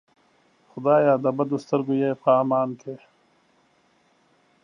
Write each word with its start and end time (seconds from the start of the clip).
خدایه 0.69 1.13
د 1.23 1.25
بدو 1.37 1.57
سترګو 1.63 1.93
یې 2.01 2.11
په 2.21 2.29
امان 2.41 2.69
کې. 2.81 2.95